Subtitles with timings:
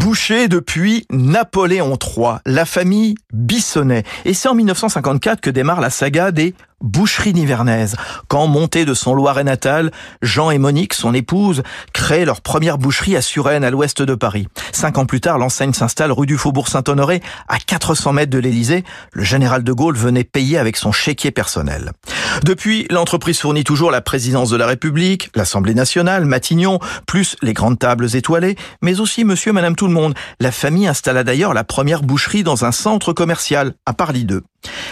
[0.00, 4.02] Boucher depuis Napoléon III, la famille Bissonnet.
[4.24, 7.96] Et c'est en 1954 que démarre la saga des boucherie nivernaise.
[8.28, 9.90] Quand, montés de son Loiret natal,
[10.22, 11.62] Jean et Monique, son épouse,
[11.92, 14.48] créent leur première boucherie à Suresnes, à l'ouest de Paris.
[14.72, 18.84] Cinq ans plus tard, l'enseigne s'installe rue du Faubourg Saint-Honoré, à 400 mètres de l'Élysée.
[19.12, 21.92] Le général de Gaulle venait payer avec son chéquier personnel.
[22.42, 27.78] Depuis, l'entreprise fournit toujours la présidence de la République, l'Assemblée nationale, Matignon, plus les grandes
[27.78, 30.14] tables étoilées, mais aussi monsieur, madame tout le monde.
[30.40, 34.42] La famille installa d'ailleurs la première boucherie dans un centre commercial, à Paris 2.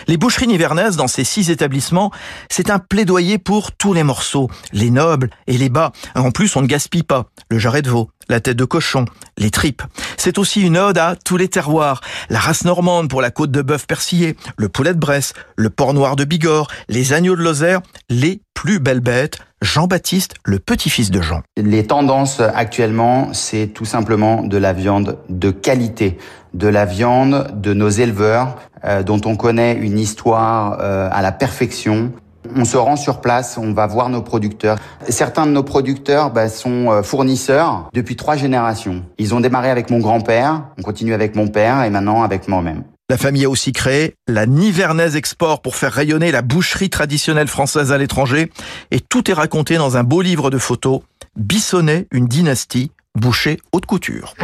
[0.08, 2.10] Les boucheries nivernaises, dans ces six établissements,
[2.50, 5.92] c'est un plaidoyer pour tous les morceaux, les nobles et les bas.
[6.14, 9.04] En plus, on ne gaspille pas le jarret de veau, la tête de cochon,
[9.38, 9.82] les tripes.
[10.16, 12.00] C'est aussi une ode à tous les terroirs.
[12.30, 15.94] La race normande pour la côte de bœuf persillé, le poulet de Bresse, le porc
[15.94, 21.22] noir de Bigorre, les agneaux de Lozère, les plus belles bêtes, Jean-Baptiste, le petit-fils de
[21.22, 21.42] Jean.
[21.56, 26.18] Les tendances actuellement, c'est tout simplement de la viande de qualité,
[26.52, 31.30] de la viande de nos éleveurs, euh, dont on connaît une histoire euh, à la
[31.30, 32.10] perfection.
[32.56, 34.78] On se rend sur place, on va voir nos producteurs.
[35.08, 39.04] Certains de nos producteurs bah, sont euh, fournisseurs depuis trois générations.
[39.18, 42.82] Ils ont démarré avec mon grand-père, on continue avec mon père et maintenant avec moi-même.
[43.10, 47.92] La famille a aussi créé la Nivernaise Export pour faire rayonner la boucherie traditionnelle française
[47.92, 48.50] à l'étranger.
[48.90, 51.00] Et tout est raconté dans un beau livre de photos.
[51.36, 54.34] Bissonnet, une dynastie, boucher haute couture.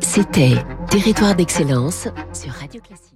[0.00, 0.56] C'était
[0.90, 3.15] Territoire d'excellence sur Radio Classique.